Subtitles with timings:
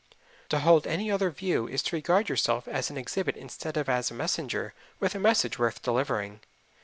[0.49, 4.09] To hold any other view is to regard yourself as an exhibit instead of as
[4.09, 6.39] a messenger with a message worth delivering.